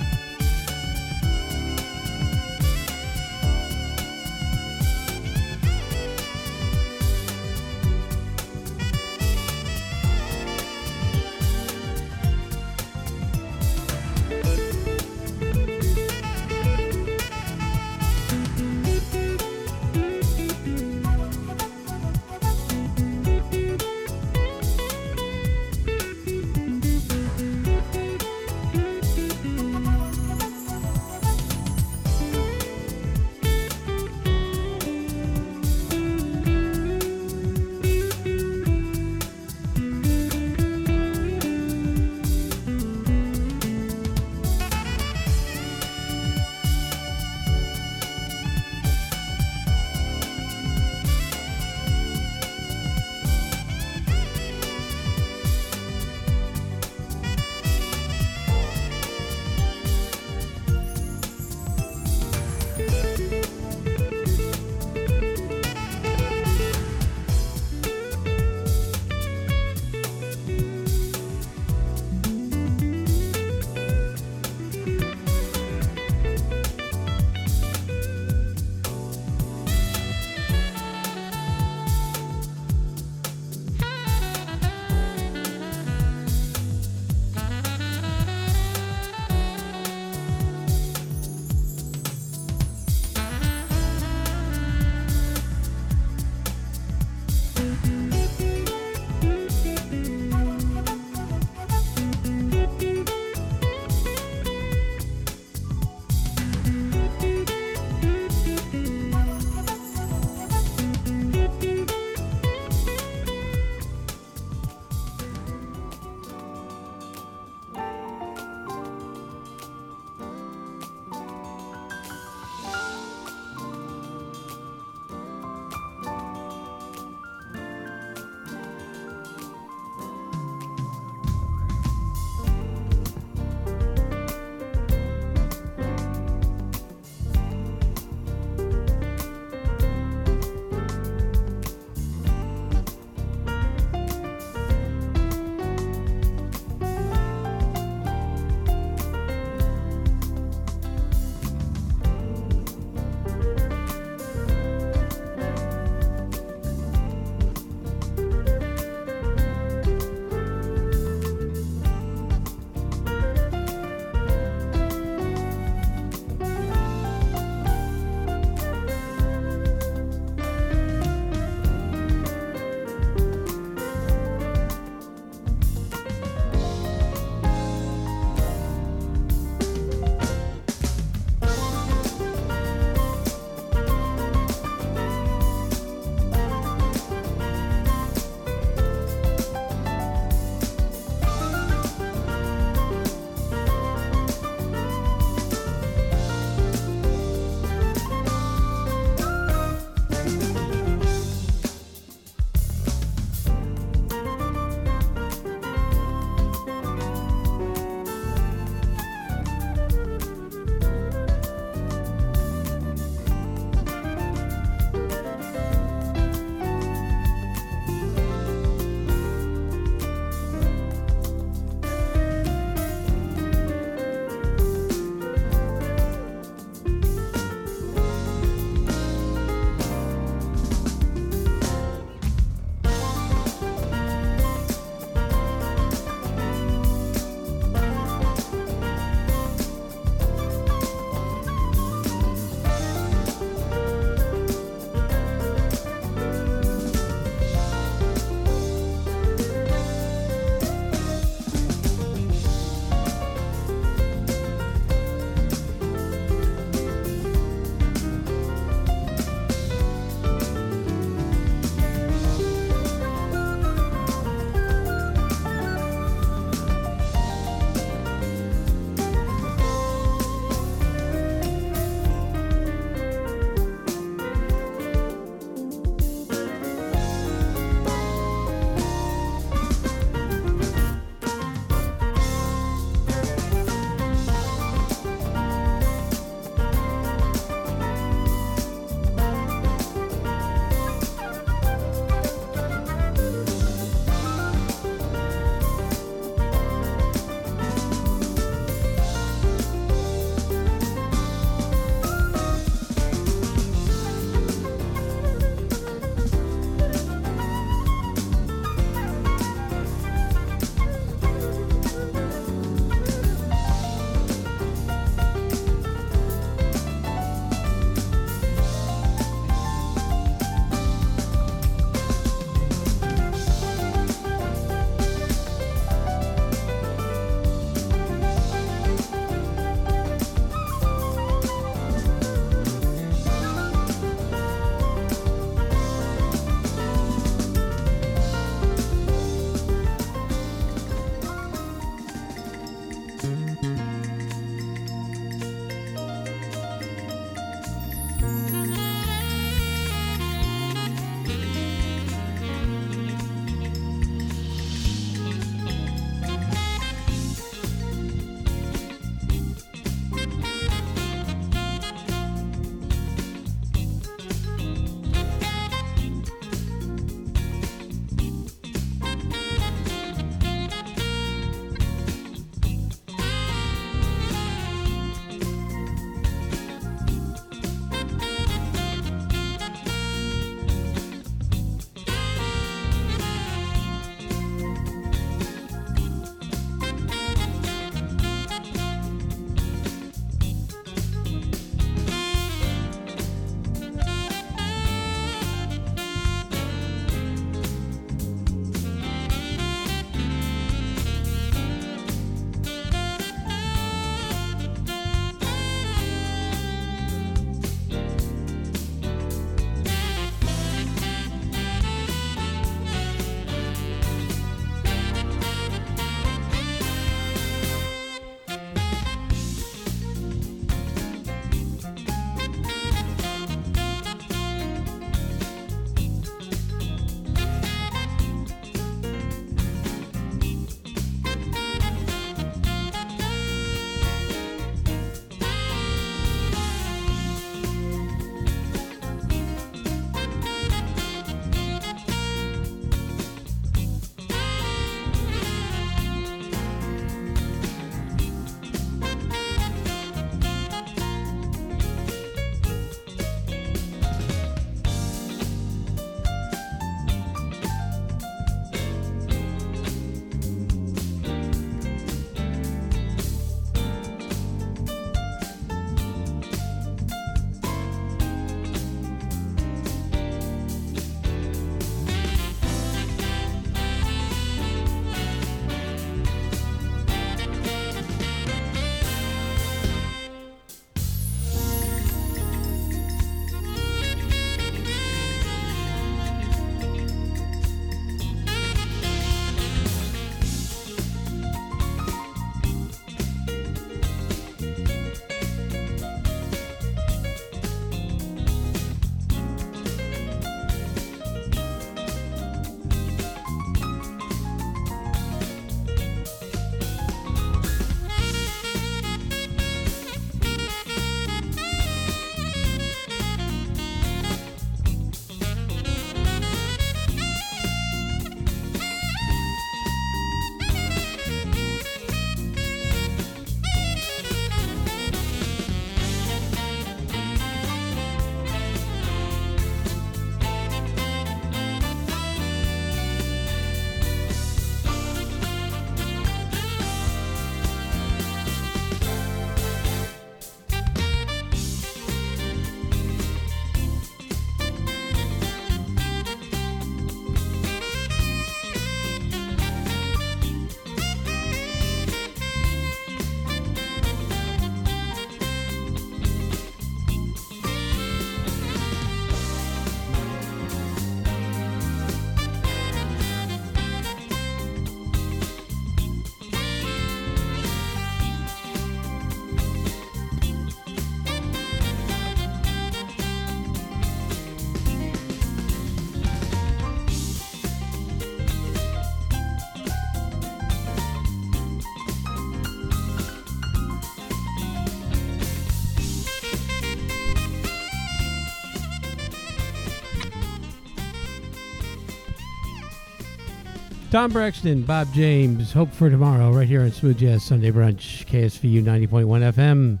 [594.10, 598.82] Tom Braxton, Bob James, Hope for Tomorrow, right here on Smooth Jazz Sunday Brunch, KSVU
[598.82, 600.00] 90.1 FM,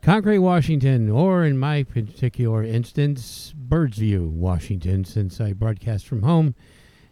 [0.00, 6.54] Concrete, Washington, or in my particular instance, Birdsview, Washington, since I broadcast from home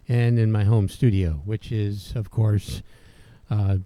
[0.07, 2.81] and in my home studio, which is, of course,
[3.51, 3.77] uh,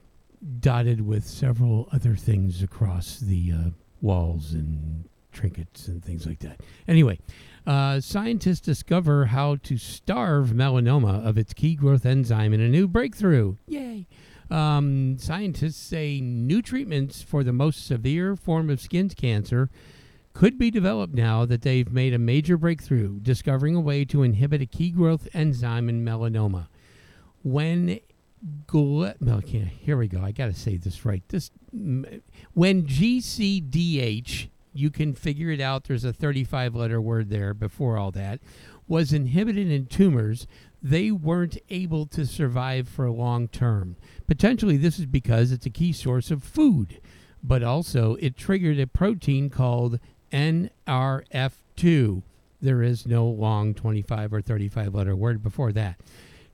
[0.61, 3.69] dotted with several other things across the uh,
[3.99, 6.61] walls and trinkets and things like that.
[6.87, 7.19] Anyway,
[7.67, 12.87] uh, scientists discover how to starve melanoma of its key growth enzyme in a new
[12.87, 13.57] breakthrough.
[13.67, 14.07] Yay!
[14.49, 19.69] Um, scientists say new treatments for the most severe form of skin cancer
[20.33, 24.61] could be developed now that they've made a major breakthrough, discovering a way to inhibit
[24.61, 26.67] a key growth enzyme in melanoma.
[27.43, 27.99] When
[28.67, 30.21] gl- here we go.
[30.21, 31.23] I got to say this right.
[31.27, 34.47] This when GCDH
[34.77, 35.85] you can figure it out.
[35.85, 38.39] There's a 35 letter word there before all that.
[38.87, 40.47] Was inhibited in tumors,
[40.81, 43.95] they weren't able to survive for a long term.
[44.27, 47.01] Potentially, this is because it's a key source of food,
[47.43, 49.99] but also it triggered a protein called
[50.31, 52.21] NRF2.
[52.61, 55.99] There is no long 25 or 35 letter word before that.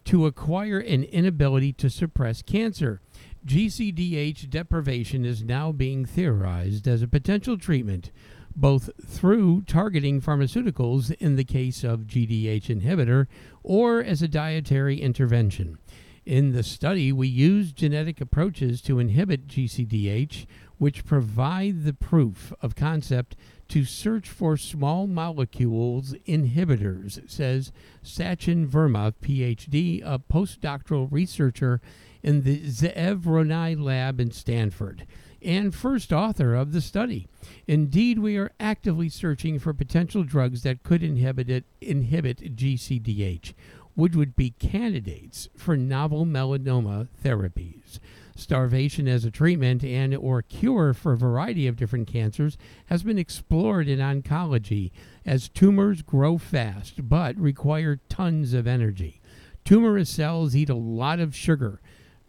[0.06, 3.00] To acquire an inability to suppress cancer.
[3.46, 8.10] GCDH deprivation is now being theorized as a potential treatment,
[8.56, 13.28] both through targeting pharmaceuticals in the case of GDH inhibitor
[13.62, 15.78] or as a dietary intervention.
[16.26, 20.46] In the study, we used genetic approaches to inhibit GCDH,
[20.78, 23.36] which provide the proof of concept
[23.68, 31.82] to search for small molecules inhibitors, says Sachin Verma, PhD, a postdoctoral researcher
[32.24, 35.06] in the Zeev Ronai lab in Stanford
[35.44, 37.28] and first author of the study.
[37.68, 43.54] Indeed, we are actively searching for potential drugs that could inhibit, it, inhibit GCDH,
[43.96, 48.00] which would be candidates for novel melanoma therapies.
[48.36, 53.20] Starvation as a treatment and or cure for a variety of different cancers has been
[53.20, 54.92] explored in oncology
[55.24, 59.22] as tumors grow fast but require tons of energy.
[59.64, 61.80] Tumorous cells eat a lot of sugar,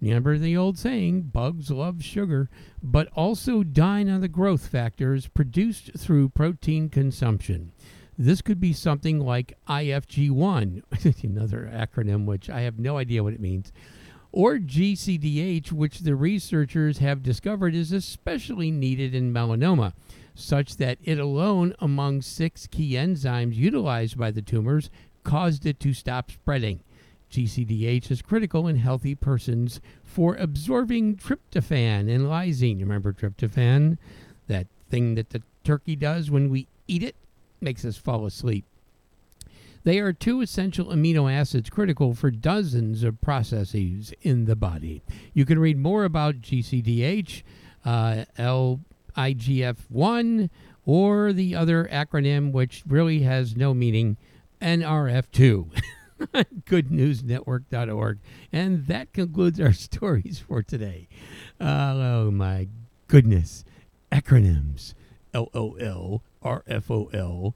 [0.04, 2.50] Remember the old saying, bugs love sugar,
[2.82, 7.72] but also dine on the growth factors produced through protein consumption.
[8.18, 13.40] This could be something like IFG1, another acronym which I have no idea what it
[13.40, 13.72] means,
[14.30, 19.94] or GCDH, which the researchers have discovered is especially needed in melanoma,
[20.34, 24.90] such that it alone, among six key enzymes utilized by the tumors,
[25.22, 26.80] caused it to stop spreading.
[27.34, 32.78] GCDH is critical in healthy persons for absorbing tryptophan and lysine.
[32.78, 33.98] Remember tryptophan?
[34.46, 37.16] That thing that the turkey does when we eat it
[37.60, 38.64] makes us fall asleep.
[39.82, 45.02] They are two essential amino acids critical for dozens of processes in the body.
[45.32, 47.42] You can read more about GCDH,
[47.84, 50.50] uh, LIGF1,
[50.86, 54.18] or the other acronym, which really has no meaning,
[54.62, 55.82] NRF2.
[56.66, 58.18] goodnewsnetwork.org.
[58.52, 61.08] And that concludes our stories for today.
[61.60, 62.68] Uh, oh, my
[63.08, 63.64] goodness.
[64.12, 64.94] Acronyms
[65.34, 67.54] LOL, RFOL,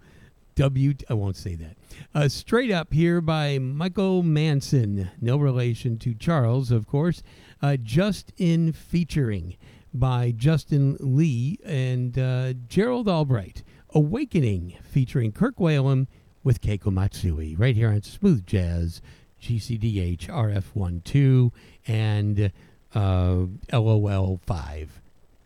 [0.57, 0.95] W.
[1.09, 1.77] I won't say that.
[2.13, 5.11] Uh, straight up here by Michael Manson.
[5.21, 7.23] No relation to Charles, of course.
[7.63, 9.57] Uh, just in featuring
[9.95, 13.63] by Justin Lee and uh, Gerald Albright.
[13.91, 16.09] Awakening featuring Kirk Whalum
[16.49, 19.03] with Keiko Matsui right here on Smooth Jazz,
[19.43, 21.53] GCDH RF12,
[21.87, 22.51] and
[22.95, 25.01] uh, LOL 5.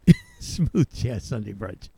[0.39, 1.89] Smooth Jazz Sunday Brunch.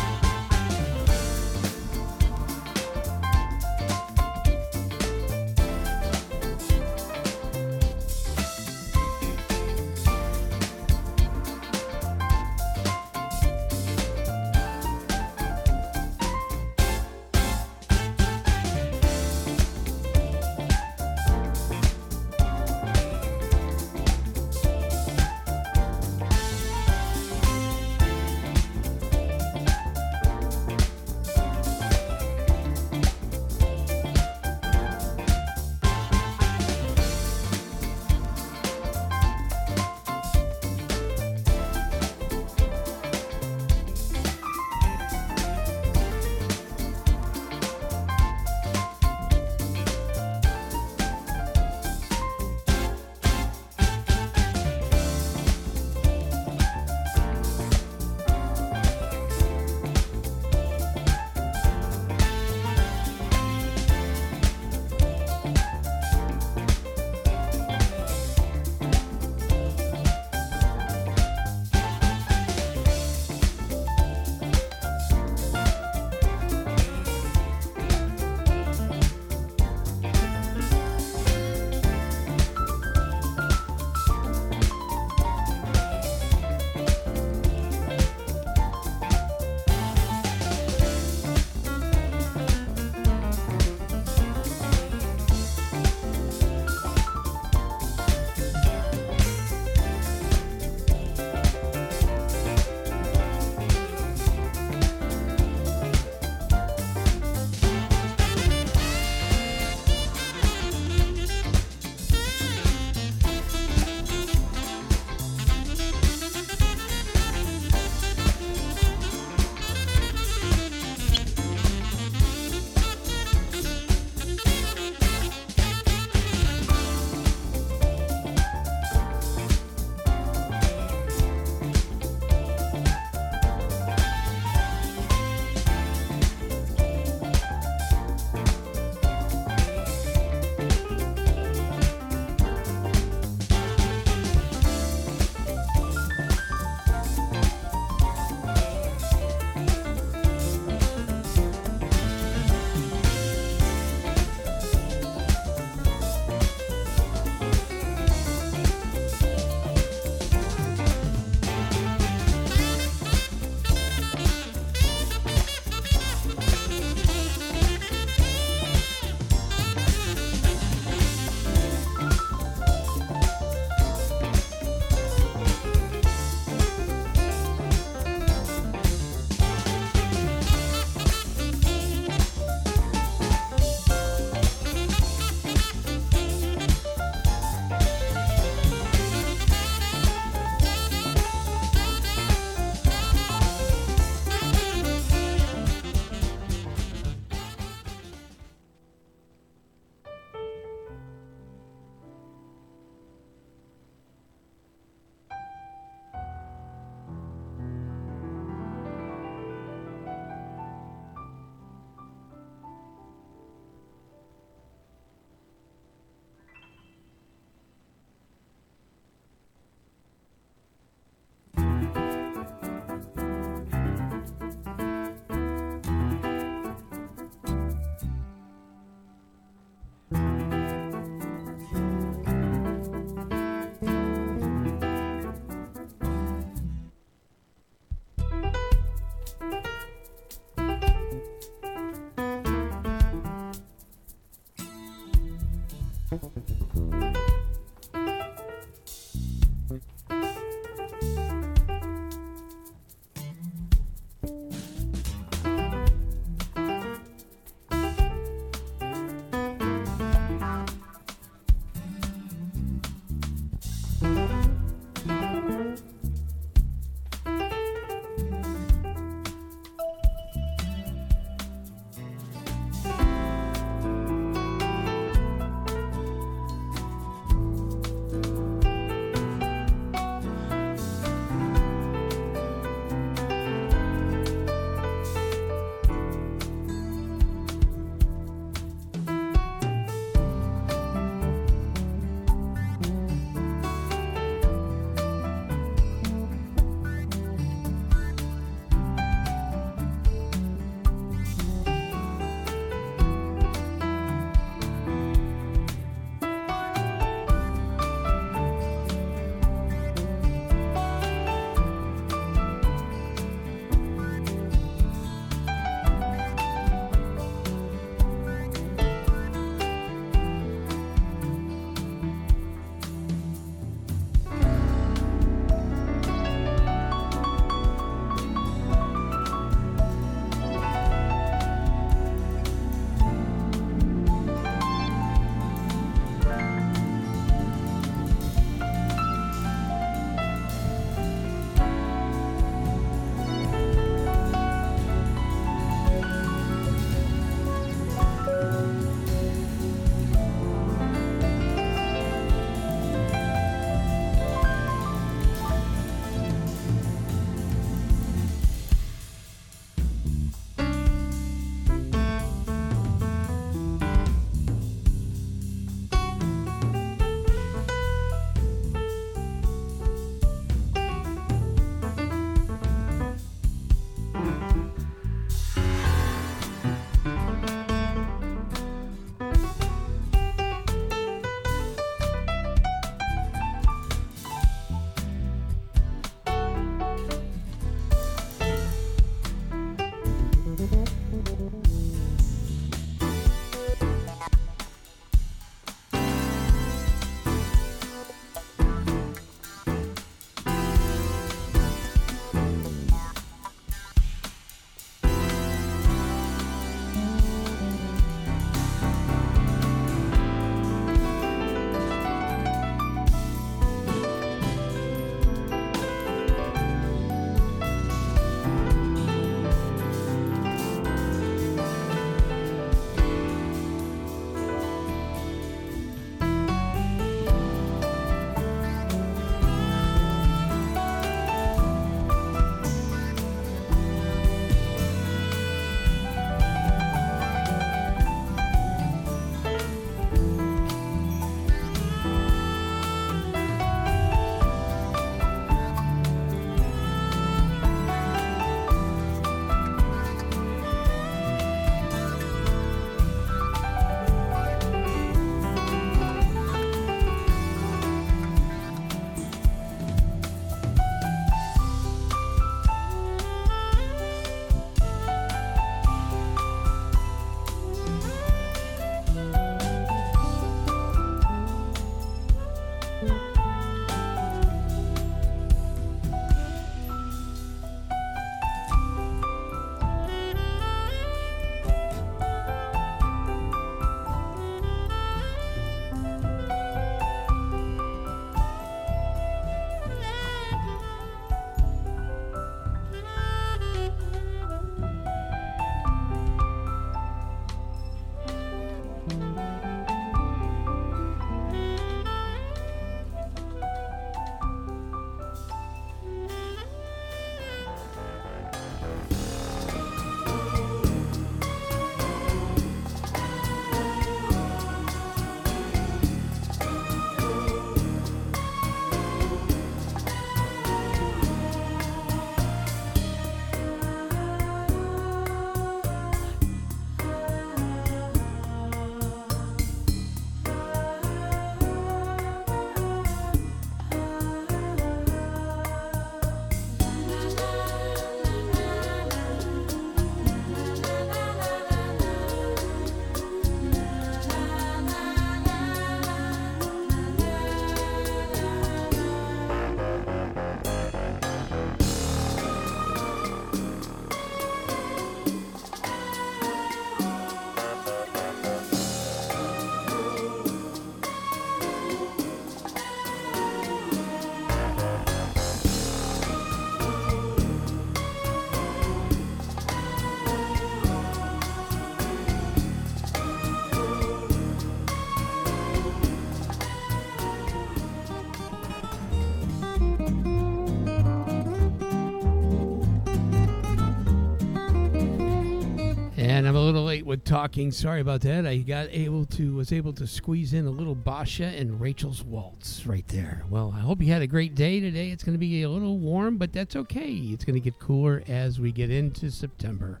[587.08, 587.72] With talking.
[587.72, 588.46] Sorry about that.
[588.46, 592.54] I got able to was able to squeeze in a little Basia and Rachel's Wall
[592.84, 593.44] right there.
[593.48, 595.08] Well, I hope you had a great day today.
[595.10, 597.10] It's going to be a little warm, but that's okay.
[597.10, 600.00] It's going to get cooler as we get into September.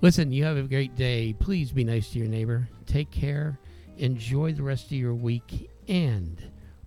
[0.00, 1.34] Listen, you have a great day.
[1.38, 2.70] Please be nice to your neighbor.
[2.86, 3.58] Take care.
[3.98, 6.42] Enjoy the rest of your week, and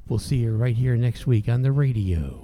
[0.08, 2.44] we'll see you right here next week on the radio.